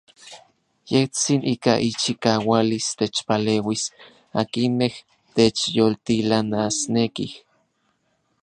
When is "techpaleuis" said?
2.99-3.83